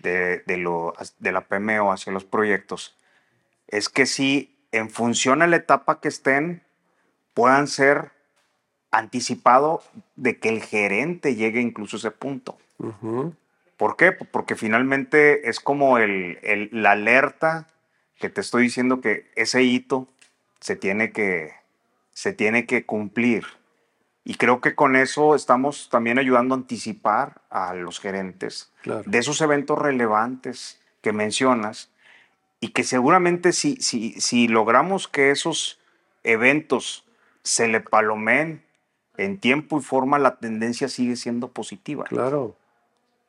[0.00, 2.96] de, de, lo, de la PMO hacia los proyectos,
[3.68, 6.64] es que si en función a la etapa que estén,
[7.32, 8.10] puedan ser
[8.90, 9.84] anticipado
[10.16, 12.58] de que el gerente llegue incluso a ese punto.
[12.78, 13.34] Ujú,
[13.76, 14.10] ¿Por qué?
[14.10, 17.68] Porque finalmente es como el, el- la alerta
[18.18, 20.08] que te estoy diciendo que ese hito
[20.58, 21.52] se tiene que,
[22.10, 23.44] se tiene que cumplir.
[24.24, 29.02] Y creo que con eso estamos también ayudando a anticipar a los gerentes claro.
[29.04, 31.90] de esos eventos relevantes que mencionas
[32.58, 35.78] y que seguramente si, si, si logramos que esos
[36.22, 37.04] eventos
[37.42, 38.64] se le palomeen
[39.16, 42.04] en tiempo y forma, la tendencia sigue siendo positiva.
[42.04, 42.56] Claro,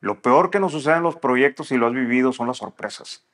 [0.00, 3.24] Lo peor que nos sucede en los proyectos, y lo has vivido, son las sorpresas.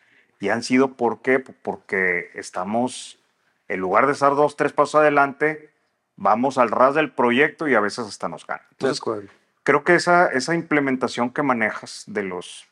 [0.41, 1.39] Y han sido, ¿por qué?
[1.39, 3.21] Porque estamos,
[3.69, 5.72] en lugar de estar dos, tres pasos adelante,
[6.17, 8.63] vamos al ras del proyecto y a veces hasta nos gana.
[8.63, 9.31] de Entonces,
[9.63, 12.67] creo que esa, esa implementación que manejas de los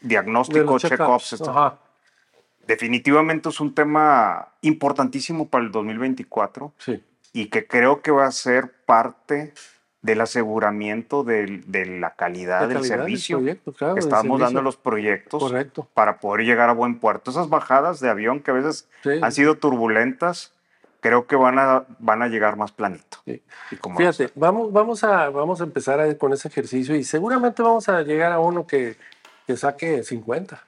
[0.00, 1.42] diagnósticos, check-ups,
[2.66, 8.30] definitivamente es un tema importantísimo para el 2024 sí, y que creo que va a
[8.32, 9.52] ser parte
[10.00, 14.08] del aseguramiento del- de la calidad La del calidad del servicio proyecto, claro, que del
[14.08, 15.88] estamos dando los proyectos correcto.
[15.94, 17.30] para poder llegar a buen puerto.
[17.30, 19.10] Esas bajadas de avión que a veces Sí.
[19.22, 20.51] han sido turbulentas,
[21.02, 23.18] creo que van a, van a llegar más planito.
[23.26, 23.42] Sí.
[23.72, 27.62] Y como Fíjate, vamos, vamos, a, vamos a empezar a- con ese ejercicio y seguramente
[27.62, 28.96] vamos a llegar a uno que,
[29.46, 30.64] que saque 50.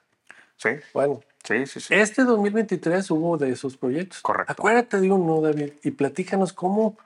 [0.57, 1.79] Sí, Bueno, sí, sí.
[1.79, 1.93] sí.
[1.95, 4.21] este 2023 hubo de esos proyectos.
[4.21, 4.51] Correcto.
[4.53, 6.97] Acuérdate de uno, David, y platícanos cómo,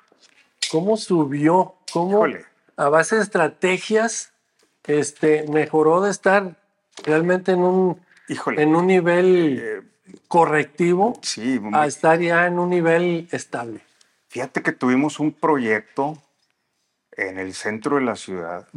[0.71, 2.45] cómo subió, cómo Híjole.
[2.77, 4.33] a base de estrategias
[4.85, 6.55] este, mejoró de estar
[7.05, 8.61] realmente en un, Híjole.
[8.61, 9.81] en un nivel eh,
[10.27, 13.81] correctivo sí, a estar ya en un nivel estable.
[14.29, 16.21] fíjate que tuvimos un proyecto
[17.13, 18.67] en el centro de la ciudad.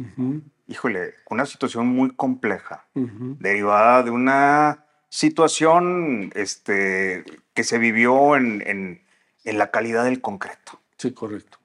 [0.67, 2.85] Híjole, una situación muy compleja.
[2.93, 9.01] Derivada de una situación este, que se vivió en, en-
[9.45, 10.79] en la calidad del concreto.
[10.97, 11.57] Sí, correcto.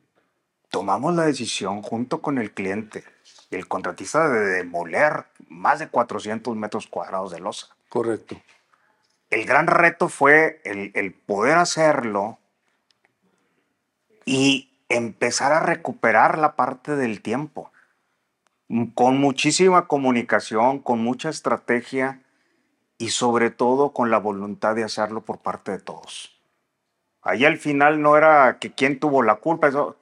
[0.70, 3.04] Tomamos la decisión junto con el cliente
[3.50, 7.68] y el contratista de demoler más de 400 metros cuadrados de losa.
[7.88, 8.40] Correcto.
[9.30, 12.38] El gran reto fue el, el poder hacerlo
[14.24, 17.70] y empezar a recuperar la parte del tiempo.
[18.94, 22.20] Con muchísima comunicación, con mucha estrategia
[22.98, 26.38] y sobre todo con la voluntad de hacerlo por parte de todos.
[27.22, 29.96] Ahí al final no era que quién tuvo la culpa, eso,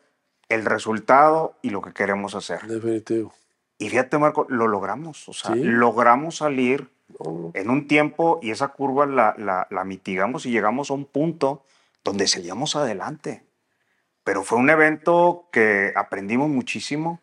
[0.48, 2.62] el resultado y lo que queremos hacer.
[2.66, 3.32] Definitivo.
[3.78, 5.28] Y fíjate, Marco, lo logramos.
[5.28, 5.62] O sea, Sí.
[5.62, 10.90] logramos salir No, en un tiempo y esa curva la, la- la mitigamos y llegamos
[10.90, 11.64] a un punto
[12.04, 13.44] donde seguíamos adelante.
[14.24, 17.20] Pero fue un evento que aprendimos muchísimo.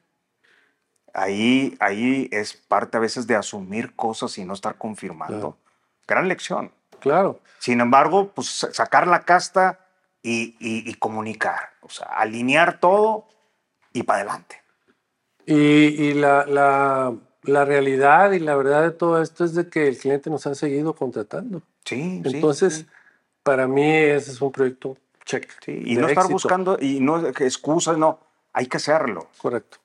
[1.14, 5.36] Ahí, ahí es parte a veces de asumir cosas y no estar confirmando.
[5.36, 5.58] Claro.
[6.08, 6.72] Gran lección.
[7.00, 7.40] Claro.
[7.60, 9.80] Sin embargo, pues sa- sacar la casta
[10.24, 11.72] y, y- y comunicar.
[11.82, 13.28] O sea, alinear todo
[13.92, 14.62] y para adelante.
[15.46, 19.88] Y, y la, la, la realidad y la verdad de todo esto es de que
[19.88, 21.62] el cliente nos ha seguido contratando.
[21.86, 22.86] Sí, sí, Entonces, sí.
[23.44, 25.50] para mí ese es un proyecto check.
[25.64, 26.34] Sí, y no estar éxito.
[26.34, 28.20] buscando, y no excusas, no,
[28.54, 29.30] hay que hacerlo.
[29.38, 29.78] Correcto.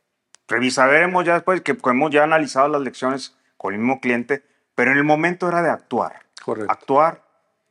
[0.47, 4.43] Revisaremos ya después que hemos ya analizado las lecciones con el mismo cliente,
[4.75, 6.23] pero en el momento era de actuar.
[6.43, 6.73] Correcto.
[6.73, 7.23] Actuar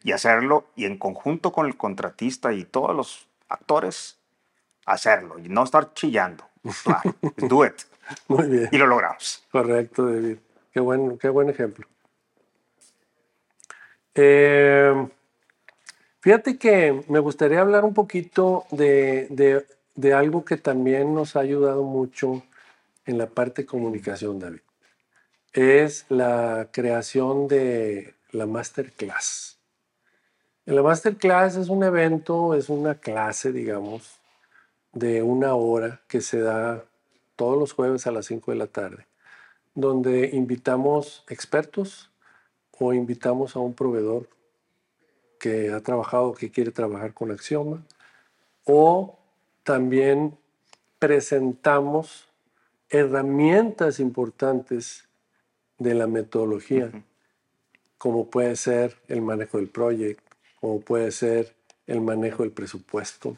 [0.03, 4.19] y hacerlo, y en conjunto con el contratista y todos los actores,
[4.85, 6.43] hacerlo y no estar chillando.
[6.63, 7.15] Actuar.
[7.37, 7.73] Do it.
[8.27, 8.69] Muy bien.
[8.71, 9.43] Y lo logramos.
[9.51, 10.37] Correcto, David.
[10.71, 11.87] Qué buen, qué buen ejemplo.
[14.15, 15.07] Eh,
[16.21, 19.65] fíjate que me gustaría hablar un poquito de, de-
[19.95, 22.43] de algo que también nos ha ayudado mucho
[23.05, 24.59] en la parte de comunicación, David.
[25.53, 29.57] Es la creación de la masterclass.
[30.65, 34.19] La masterclass es un evento, es una clase, digamos,
[34.91, 36.83] de una hora que se da
[37.37, 39.07] todos los jueves a las 5 de la tarde,
[39.75, 42.11] donde invitamos expertos
[42.77, 44.27] o invitamos a un proveedor
[45.39, 47.85] que ha trabajado, que quiere trabajar con Axioma,
[48.65, 49.17] o
[49.63, 50.37] también
[50.99, 52.27] presentamos
[52.89, 55.07] herramientas importantes
[55.77, 56.91] de la metodología,
[57.97, 63.37] como puede ser el manejo del proyecto, como puede ser el manejo del presupuesto,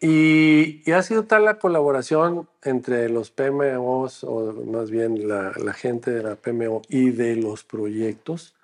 [0.00, 5.72] y, y ha sido tal la colaboración entre los PMOs, o más bien la, la
[5.74, 8.54] gente de la PMO y de los proyectos,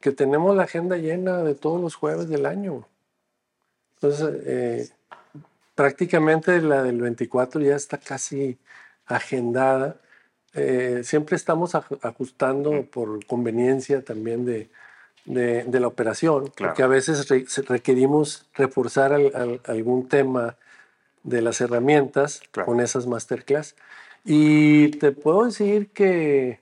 [0.00, 2.86] que tenemos la agenda llena de todos los jueves del año.
[3.96, 4.88] Entonces, eh,
[5.74, 8.56] prácticamente la del 24 ya está casi
[9.06, 9.96] agendada.
[10.54, 14.70] Eh, siempre estamos aj- ajustando por conveniencia también de,
[15.26, 16.72] de- de la operación, Claro.
[16.72, 17.28] porque a veces
[17.68, 20.56] requerimos reforzar al- al- algún tema
[21.22, 22.66] de las herramientas Claro.
[22.66, 23.74] con esas masterclass.
[24.24, 26.60] Y te puedo decir que,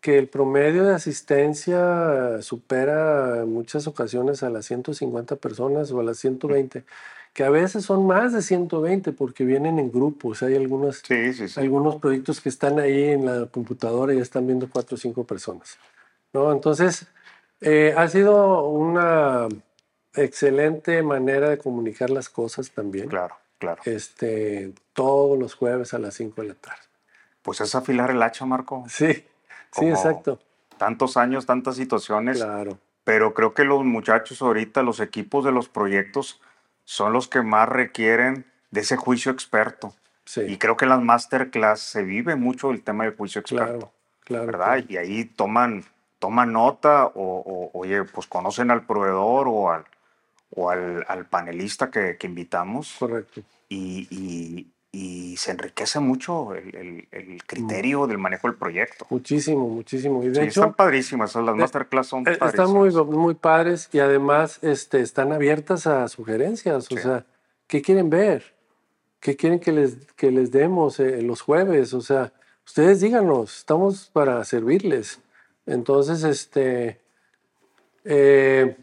[0.00, 6.02] que el promedio de asistencia supera en muchas ocasiones a las 150 personas o a
[6.02, 6.84] las 120,
[7.32, 10.42] que a veces son más de 120 porque vienen en grupos.
[10.42, 11.60] Hay algunas, Sí, sí, sí.
[11.60, 15.24] algunos proyectos que están ahí en la computadora y ya están viendo cuatro o cinco
[15.24, 15.78] personas.
[16.32, 16.52] ¿no?
[16.52, 17.06] Entonces,
[17.60, 19.48] eh, ha sido una
[20.14, 23.08] excelente manera de comunicar las cosas también.
[23.08, 23.80] Claro, claro.
[23.84, 26.82] Este, todos los jueves a las 5 de la tarde.
[27.42, 28.84] Pues es afilar el hacha, Marco.
[28.88, 29.24] Sí, sí,
[29.70, 30.40] Como exacto.
[30.76, 32.38] Tantos años, tantas situaciones.
[32.38, 32.78] Claro.
[33.04, 36.40] pero creo que los muchachos ahorita, los equipos de los proyectos,
[36.84, 39.94] son los que más requieren de ese juicio experto.
[40.24, 43.66] Sí, Y creo que en las masterclass se vive mucho el tema del juicio experto,
[43.66, 43.92] claro,
[44.24, 44.46] claro.
[44.46, 44.66] ¿verdad?
[44.66, 44.86] claro.
[44.88, 45.84] Y ahí toman,
[46.18, 49.84] toman nota o, o, oye, pues conocen al proveedor o al,
[50.54, 53.42] o al, al panelista que, que invitamos Correcto.
[53.68, 59.06] y, y- y se enriquece mucho el, el- el criterio del manejo del proyecto.
[59.08, 60.24] Muchísimo, muchísimo.
[60.24, 62.54] Y de Sí, hecho, están padrísimas, las de- masterclass son Eh, padrísimas.
[62.54, 66.86] Están muy, muy padres y además este, están abiertas a sugerencias.
[66.90, 67.02] O Sí.
[67.02, 67.24] sea,
[67.68, 68.52] ¿qué quieren ver?
[69.20, 71.94] ¿Qué quieren que les, que les demos eh, los jueves?
[71.94, 72.32] O sea,
[72.66, 75.20] ustedes díganos, estamos para servirles.
[75.66, 76.98] Entonces, este,
[78.04, 78.76] eh,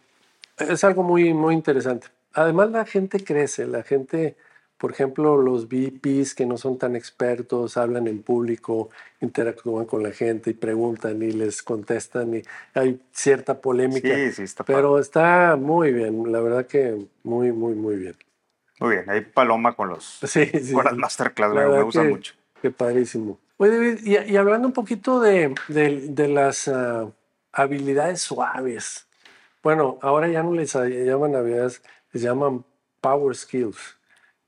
[0.58, 2.08] es algo muy, muy interesante.
[2.34, 4.36] Además, la gente crece, la gente,
[4.78, 8.90] por ejemplo, los VPs que no son tan expertos, hablan en público,
[9.22, 12.42] interactúan con la gente y preguntan y les contestan y
[12.74, 14.14] hay cierta polémica.
[14.16, 14.78] Sí, sí, está padre.
[14.78, 18.16] Pero está muy bien, la verdad que muy, muy, muy bien.
[18.80, 20.74] Muy bien, hay paloma con los Sí, sí.
[20.74, 22.34] con las masterclass, La me, gusta que- mucho.
[22.62, 23.40] Qué padrísimo.
[23.58, 27.10] Oye, David, y, y hablando un poquito de, de- de las ah,
[27.52, 29.07] habilidades suaves.
[29.68, 31.82] Bueno, ahora ya no les llaman habilidades,
[32.14, 32.64] les llaman
[33.02, 33.98] power skills.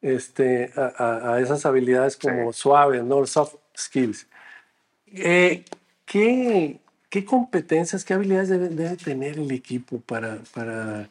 [0.02, 3.26] Este, a, a- esas habilidades como suaves, ¿no?
[3.26, 4.28] Soft skills.
[5.08, 5.66] Eh,
[6.06, 6.80] ¿qué,
[7.10, 11.10] qué competencias, qué habilidades debe, debe tener el equipo para, para,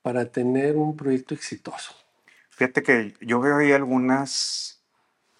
[0.00, 1.94] para tener un proyecto exitoso?
[2.48, 4.82] Fíjate que yo veo ahí algunas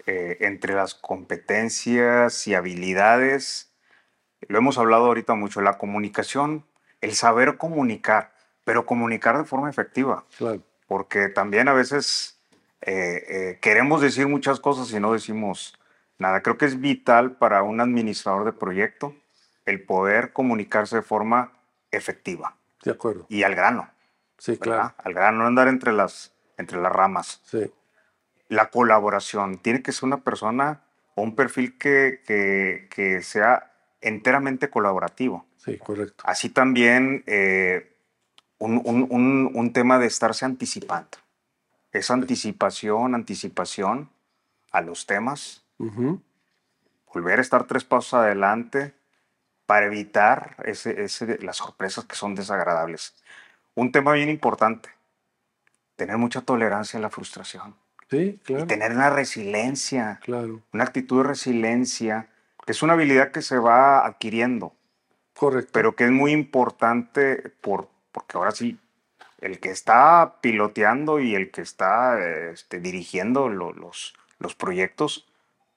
[0.04, 3.72] eh, entre las competencias y habilidades.
[4.48, 6.62] Lo hemos hablado ahorita mucho, la comunicación,
[7.06, 8.32] el saber comunicar,
[8.64, 10.62] pero comunicar de forma efectiva, Claro.
[10.88, 12.38] porque también a veces
[12.82, 15.78] eh, eh, queremos decir muchas cosas y no decimos
[16.18, 16.42] nada.
[16.42, 19.14] Creo que es vital para un administrador de proyecto
[19.64, 21.52] el poder comunicarse de forma
[21.90, 22.56] efectiva.
[22.84, 23.26] De acuerdo.
[23.28, 23.88] Y al grano.
[24.38, 24.94] Sí, claro.
[24.98, 27.40] Al grano, no andar entre las, entre las ramas.
[27.44, 27.72] Sí.
[28.48, 29.58] La colaboración.
[29.58, 30.82] Tiene que ser una persona
[31.14, 35.46] o un perfil que, que, que sea enteramente colaborativo.
[35.66, 36.24] Sí, correcto.
[36.26, 37.92] Así también eh,
[38.58, 41.18] un, un, un, un, tema de estarse anticipando.
[41.92, 44.08] Esa anticipación, anticipación
[44.70, 45.64] a los temas.
[47.12, 48.94] Volver a estar tres pasos adelante
[49.66, 53.14] para evitar ese, ese, las sorpresas que son desagradables.
[53.74, 54.88] Un tema bien importante,
[55.96, 57.74] tener mucha tolerancia a la frustración.
[58.08, 58.64] Sí, claro.
[58.64, 60.62] Y tener una resiliencia, claro.
[60.72, 62.28] una actitud de resiliencia,
[62.64, 64.75] que es una habilidad que se va adquiriendo.
[65.36, 65.70] Correcto.
[65.72, 68.78] Pero que es muy importante por, porque ahora sí,
[69.40, 72.18] el que está piloteando y el que está
[72.50, 75.26] este, dirigiendo lo, los, los proyectos,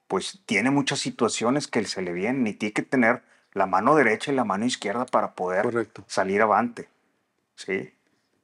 [0.08, 3.22] pues tiene muchas situaciones que se le vienen y tiene que tener
[3.54, 6.04] la mano derecha y la mano izquierda para poder Correcto.
[6.08, 6.88] salir avante.
[7.56, 7.93] ¿sí?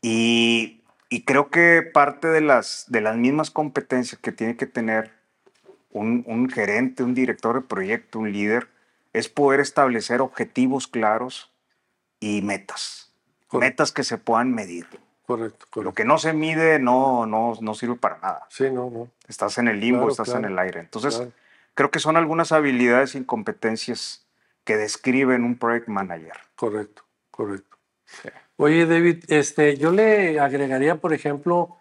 [0.01, 5.11] Y, y, creo que parte de las, de las mismas competencias que tiene que tener
[5.91, 8.67] un, un gerente, un director de proyecto, un líder,
[9.17, 11.51] es poder establecer objetivos claros
[12.19, 13.13] y metas.
[13.47, 13.59] Correcto.
[13.59, 14.85] Metas que se puedan medir.
[15.25, 18.45] Correcto, correcto, Lo que no se mide no, no, no sirve para nada.
[18.49, 19.09] Sí, no, no.
[19.27, 20.79] Estás en el limbo, Claro, estás claro, en el aire.
[20.81, 21.31] Entonces, claro.
[21.73, 24.25] creo que son algunas habilidades y competencias
[24.65, 26.37] que describen un project manager.
[26.55, 27.77] Correcto, correcto.
[28.05, 28.29] Sí.
[28.57, 31.77] Oye, David, este, yo le agregaría, por ejemplo,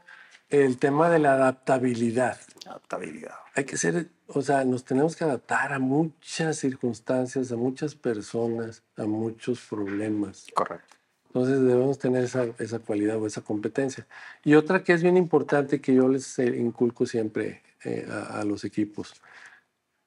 [0.63, 2.39] el tema de la adaptabilidad.
[2.67, 3.35] Adaptabilidad.
[3.55, 8.83] Hay que ser, o sea, nos tenemos que adaptar a muchas circunstancias, a muchas personas,
[8.97, 10.47] a muchos problemas.
[10.55, 10.97] Correcto.
[11.27, 14.07] Entonces debemos tener esa, esa cualidad o esa competencia.
[14.45, 18.45] Y otra que es bien importante que yo les eh, inculco siempre eh, a, a,
[18.45, 19.15] los equipos,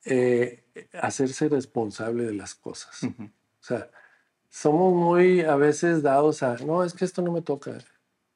[0.06, 3.04] eh, hacerse responsable de las cosas.
[3.04, 3.28] Uh -huh.
[3.28, 3.90] O sea,
[4.50, 7.78] somos muy a veces dados a, no, es que esto no me toca,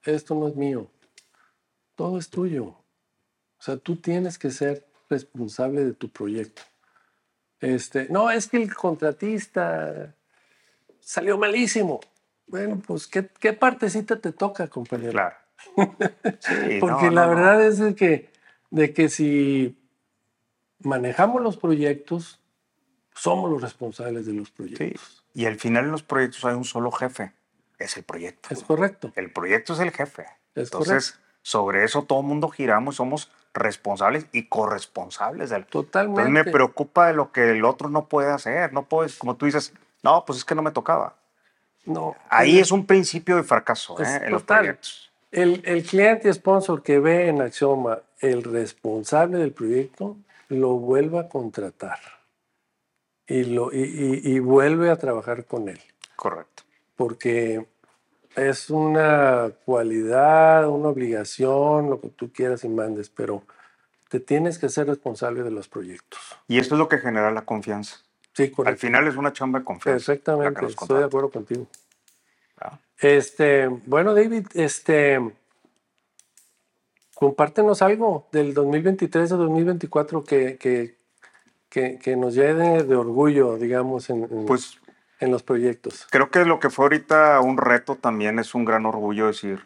[0.03, 0.91] esto no es mío,
[2.01, 2.63] todo es tuyo.
[2.65, 2.83] O
[3.59, 6.63] sea, tú tienes que ser responsable de tu proyecto.
[7.59, 10.15] Este, no, es que el contratista
[10.99, 11.99] salió malísimo.
[12.47, 15.11] Bueno, pues, ¿qué, qué partecita te toca, compañero?
[15.11, 15.35] Claro.
[16.39, 17.65] Sí, Porque no, la no, verdad no.
[17.65, 18.31] es de que,
[18.71, 19.77] de que si
[20.79, 22.39] manejamos los proyectos,
[23.13, 25.23] somos los responsables de los proyectos.
[25.35, 25.41] Sí.
[25.41, 27.31] Y al final en los proyectos hay un solo jefe,
[27.77, 28.49] es el proyecto.
[28.51, 29.13] Es correcto.
[29.15, 30.25] El proyecto es el jefe.
[30.55, 31.30] Es Entonces, correcto.
[31.41, 36.21] Sobre eso todo el mundo giramos, somos responsables y corresponsables del Totalmente.
[36.21, 38.71] Entonces me preocupa de lo que el otro no puede hacer.
[38.73, 39.73] No puedes, como tú dices,
[40.03, 41.15] no, pues es que no me tocaba.
[41.85, 42.15] No.
[42.29, 44.21] Ahí es un principio de fracaso ¿eh?
[44.23, 45.11] en los proyectos.
[45.31, 50.17] El, el cliente y sponsor que ve en Axioma el responsable del proyecto
[50.49, 51.99] lo vuelve a contratar
[53.25, 55.79] y, lo, y, y, y vuelve a trabajar con él.
[56.15, 56.63] Correcto.
[56.95, 57.65] Porque
[58.35, 63.43] es una cualidad, una obligación, lo que tú quieras y mandes, pero
[64.09, 66.19] te tienes que ser responsable de los proyectos.
[66.47, 67.97] Y esto es lo que genera la confianza.
[68.33, 68.71] Sí, correcto.
[68.71, 70.05] Al final es una chamba de confianza.
[70.05, 71.67] Perfectamente, estoy de acuerdo contigo.
[72.59, 72.77] Ah.
[72.99, 75.19] Este, bueno, David, este,
[77.15, 80.97] compártenos algo del 2023 a 2024 que, que,
[81.69, 84.80] que, que nos llene de orgullo, digamos, en, en, Pues
[85.21, 86.07] en los proyectos.
[86.11, 89.65] creo que lo que fue ahorita un reto también es un gran orgullo decir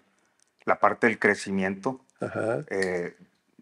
[0.66, 2.00] la parte del crecimiento.
[2.22, 3.16] Ajá, Eh,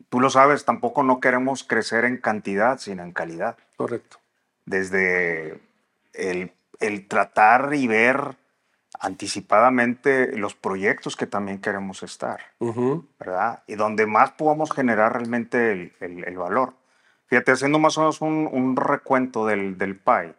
[0.10, 3.58] tú lo sabes, tampoco no queremos crecer en cantidad, sino en calidad.
[3.78, 4.18] correcto.
[4.66, 5.60] Desde
[6.14, 8.38] el, el tratar y ver
[9.00, 13.64] anticipadamente los proyectos que también queremos estar, Ujú, ¿verdad?
[13.68, 16.74] Y donde más podamos generar realmente el, el- el valor.
[17.28, 20.36] Fíjate, haciendo más o menos un, un recuento del, del PAI,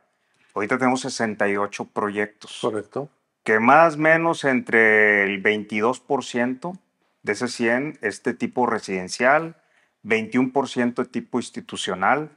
[0.55, 3.09] ahorita tenemos 68 proyectos, Correcto.
[3.43, 6.79] que más o menos entre el 22%
[7.23, 9.57] de ese 100 es de tipo residencial,
[10.05, 12.31] 21% de tipo institucional,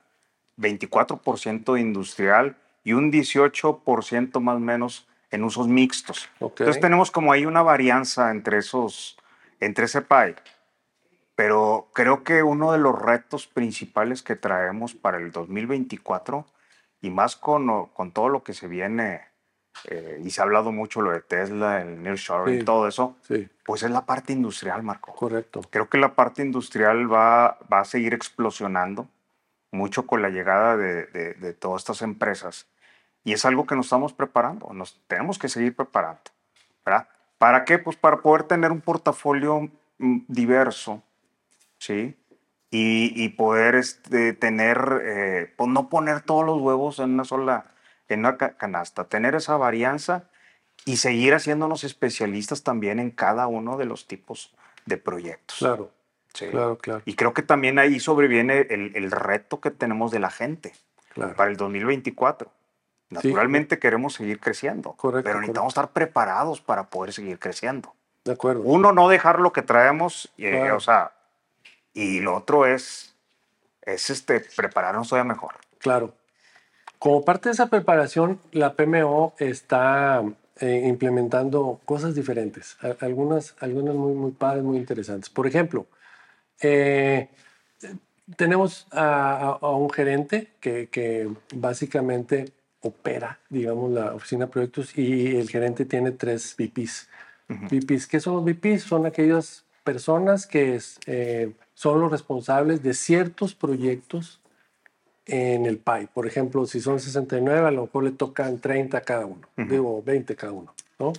[0.57, 6.29] 24% industrial y un 18% más o menos en usos mixtos.
[6.39, 6.61] Ok.
[6.61, 9.17] Entonces tenemos como ahí una varianza entre esos,
[9.59, 10.35] entre ese pie.
[11.35, 16.47] Pero creo que uno de los retos principales que traemos para el 2024
[17.01, 19.21] y más con, con todo lo que se viene,
[19.85, 22.65] eh, y se ha hablado mucho lo de Tesla, el nearshoring y Sí.
[22.65, 25.13] todo eso, Sí, pues es la parte industrial, Marco.
[25.13, 25.61] correcto.
[25.69, 29.07] Creo que la parte industrial va, va a seguir explosionando
[29.71, 32.67] mucho con la llegada de, de- de todas estas empresas.
[33.23, 36.21] Y es algo que nos estamos preparando, nos tenemos que seguir preparando.
[36.85, 37.07] ¿verdad?
[37.37, 37.77] ¿Para qué?
[37.77, 39.69] Pues para poder tener un portafolio
[39.99, 41.03] mm, diverso
[41.77, 42.15] ¿sí?
[42.69, 47.71] Y, poder este, tener, eh, pues no poner todos los huevos en una sola,
[48.09, 50.25] en una canasta, tener esa varianza
[50.83, 54.53] y seguir haciéndonos especialistas también en cada uno de los tipos
[54.85, 55.59] de proyectos.
[55.59, 55.91] Claro.
[56.33, 56.47] Sí.
[56.47, 57.01] Claro, claro.
[57.05, 60.73] Y creo que también ahí sobreviene el, el reto que tenemos de la gente
[61.13, 61.35] claro.
[61.35, 62.51] para el 2024.
[63.09, 67.93] Naturalmente queremos seguir creciendo, correcto, pero necesitamos estar preparados para poder seguir creciendo.
[68.25, 68.61] De acuerdo.
[68.63, 71.13] Uno, no dejar lo que traemos, y, eh, o sea,
[71.97, 73.15] y lo otro es,
[73.81, 75.55] es este, prepararnos todavía mejor.
[75.79, 76.13] Claro.
[76.99, 80.23] Como parte de esa preparación, la PMO está
[80.59, 85.29] eh, implementando cosas diferentes, algunas, algunas muy, muy padres, muy interesantes.
[85.31, 85.87] Por ejemplo,
[86.61, 87.29] eh,
[88.35, 95.49] tenemos a, un gerente que, que básicamente opera, digamos, la oficina de proyectos y el
[95.49, 97.09] gerente tiene tres VPs.
[97.47, 98.83] VPs, ¿qué son los VPs?
[98.83, 104.41] Son aquellas personas que eh, son los responsables de ciertos proyectos
[105.27, 106.07] en el PAI.
[106.07, 110.35] Por ejemplo, si son 69, a lo mejor le tocan 30 cada uno, digo 20
[110.35, 111.13] cada uno, ¿no?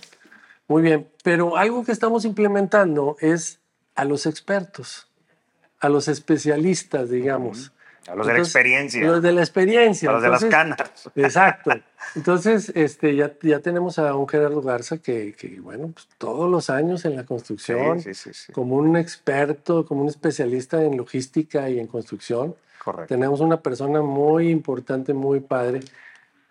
[0.67, 3.61] Muy bien, pero algo que estamos implementando es
[3.95, 5.07] a los expertos,
[5.79, 7.71] a los especialistas, digamos.
[8.09, 9.05] A los de la experiencia.
[9.05, 10.09] Los de la experiencia.
[10.09, 10.77] A los de las canas.
[11.15, 11.71] Exacto.
[12.15, 16.69] Entonces, este, ya, ya tenemos a un Gerardo Garza que, que bueno, pues, todos los
[16.69, 18.01] años en la construcción,
[18.51, 22.55] como un experto, como un especialista en logística y en construcción.
[22.83, 23.13] Correcto.
[23.13, 25.81] Tenemos una persona muy importante, muy padre,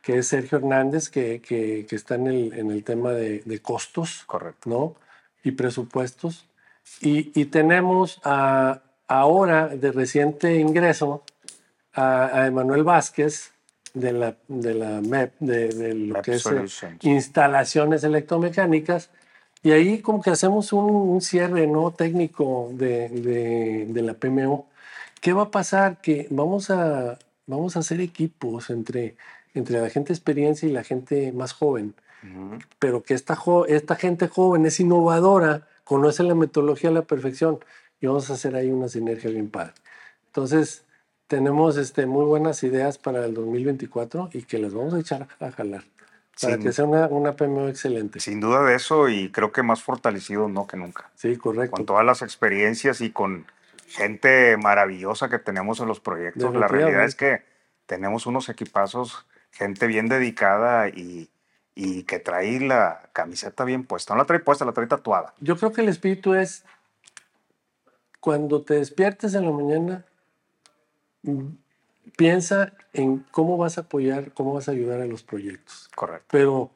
[0.02, 3.58] que es Sergio Hernández, que, que, que está en el, en el tema de, de,
[3.60, 4.22] costos.
[4.26, 4.70] Correcto.
[4.70, 4.94] ¿no?
[5.42, 6.46] Y presupuestos.
[7.00, 11.24] Y, y tenemos a, ahora, de reciente ingreso,
[11.94, 13.52] a, Emanuel Vázquez
[13.94, 19.10] de la, de la MEP, de, lo que es eh, instalaciones electromecánicas,
[19.62, 21.90] y ahí como que hacemos un, cierre ¿no?
[21.90, 23.08] técnico de,
[23.88, 24.68] de, la PMO.
[25.20, 26.00] ¿Qué va a pasar?
[26.00, 29.16] Que vamos a, vamos a hacer equipos entre,
[29.54, 31.94] entre la gente de experiencia y la gente más joven,
[32.78, 33.36] pero que esta,
[33.68, 37.58] esta gente joven es innovadora, conoce la metodología a la perfección,
[38.00, 39.72] y vamos a hacer ahí una sinergia bien padre.
[40.26, 40.84] Entonces,
[41.28, 45.52] tenemos este, muy buenas ideas para el 2024 y que les vamos a echar a
[45.52, 45.84] jalar
[46.40, 48.20] para que sea una, una, PMO excelente.
[48.20, 51.10] Sin duda de eso y creo que más fortalecido no que nunca.
[51.16, 51.76] Sí, correcto.
[51.76, 53.46] Con todas las experiencias y con
[53.88, 56.54] gente maravillosa que tenemos en los proyectos.
[56.54, 57.42] La realidad es que
[57.86, 61.28] tenemos unos equipazos, gente bien dedicada y,
[61.74, 64.14] y que trae la camiseta bien puesta.
[64.14, 65.34] No la trae puesta, la trae tatuada.
[65.40, 66.64] Yo creo que el espíritu es
[68.20, 70.04] cuando te despiertes en la mañana,
[72.16, 75.88] piensa en cómo vas a apoyar, cómo vas a ayudar a los proyectos.
[75.94, 76.26] Correcto.
[76.30, 76.70] Pero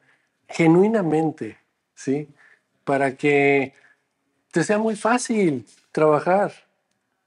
[0.47, 1.57] genuinamente,
[1.95, 2.29] ¿sí?
[2.83, 3.73] Para que
[4.51, 6.53] te sea muy fácil trabajar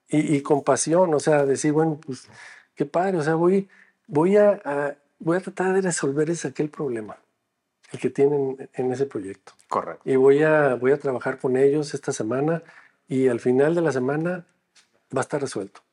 [0.08, 2.28] y, con pasión, o sea, decir, bueno, pues
[2.76, 3.68] qué padre, o sea, voy,
[4.06, 7.16] voy, a, voy a tratar de resolver ese aquel problema,
[7.92, 9.52] el que tienen en ese proyecto.
[9.68, 10.08] Correcto.
[10.08, 12.62] Y voy a, voy a trabajar con ellos esta semana
[13.08, 14.46] y al final de la semana
[15.14, 15.85] va a estar resuelto.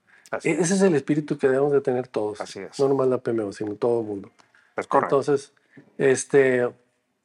[0.43, 2.41] E-, ese es el espíritu que debemos de tener todos.
[2.41, 2.79] Así es.
[2.79, 4.31] No nomás la PMO, sino todo el mundo.
[4.75, 5.19] Es correcto.
[5.19, 5.53] Entonces,
[5.97, 6.69] este,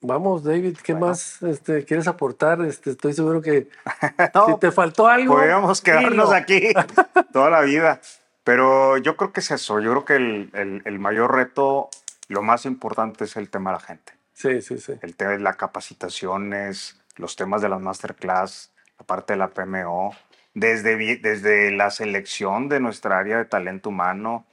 [0.01, 2.61] vamos, David, ¿qué más este, quieres aportar?
[2.63, 3.69] Este, estoy seguro que
[4.47, 5.35] si te faltó algo.
[5.35, 6.73] Podríamos quedarnos aquí
[7.33, 8.01] toda la vida.
[8.45, 9.81] Pero yo creo que es eso.
[9.81, 11.91] Yo creo que el, el, mayor reto,
[12.29, 14.13] lo más importante es el tema de la gente.
[14.33, 14.95] Sí, sí, sí.
[15.03, 20.15] El tema de las capacitaciones, los temas de las masterclass, la parte de la PMO
[20.61, 24.47] desde, desde la selección de nuestra área de talento humano,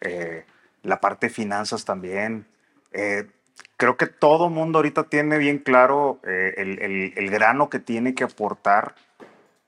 [0.00, 0.44] eh,
[0.82, 2.46] la parte de finanzas también.
[2.92, 3.26] Eh,
[3.76, 8.24] creo que todo mundo ahorita tiene bien claro eh, el, el, grano que tiene que
[8.24, 8.94] aportar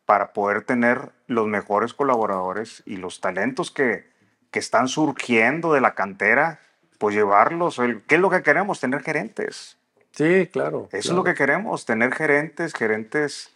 [0.07, 4.07] para poder tener los mejores colaboradores y los talentos que,
[4.51, 6.61] que están surgiendo de la cantera,
[6.99, 7.81] pues llevarlos.
[8.07, 8.81] ¿Qué es lo que queremos?
[8.81, 9.79] Tener gerentes.
[10.11, 10.89] Sí, claro.
[10.93, 13.54] Eso es lo que queremos, tener gerentes, gerentes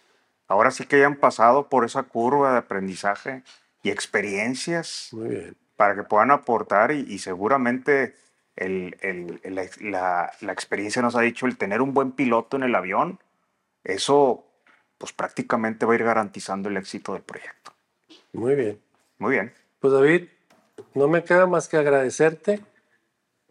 [0.48, 3.42] ahora sí que hayan pasado por esa curva de aprendizaje
[3.82, 5.10] y experiencias
[5.76, 8.16] para que puedan aportar y, seguramente
[8.56, 9.40] el,
[9.80, 13.20] la, la, experiencia nos ha dicho el tener un buen piloto en el avión,
[13.84, 14.44] eso
[14.98, 17.72] pues prácticamente va a ir garantizando el éxito del proyecto.
[18.32, 18.80] Muy bien.
[19.18, 19.52] Muy bien.
[19.78, 20.28] Pues David,
[20.94, 22.60] no me queda más que agradecerte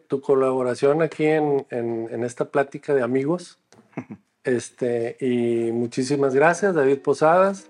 [0.08, 3.58] tu colaboración aquí en, en, en esta plática de amigos.
[4.48, 7.66] Este, y muchísimas gracias, David Posadas,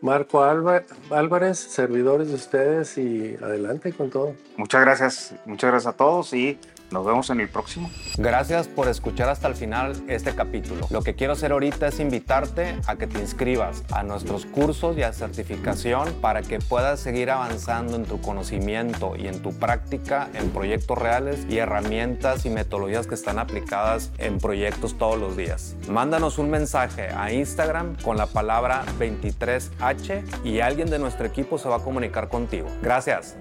[0.00, 4.34] Marco Álvarez, servidores de ustedes y adelante con todo.
[4.56, 6.56] Muchas gracias, muchas gracias a todos y
[6.90, 7.90] Nos vemos en el próximo.
[8.18, 10.86] Gracias por escuchar hasta el final este capítulo.
[10.90, 15.02] Lo que quiero hacer ahorita es invitarte a que te inscribas a nuestros cursos y
[15.02, 20.50] a certificación para que puedas seguir avanzando en tu conocimiento y en tu práctica en
[20.50, 25.76] proyectos reales y herramientas y metodologías que están aplicadas en proyectos todos los días.
[25.88, 31.68] Mándanos un mensaje a Instagram con la palabra 23H y alguien de nuestro equipo se
[31.68, 32.68] va a comunicar contigo.
[32.82, 33.36] Gracias.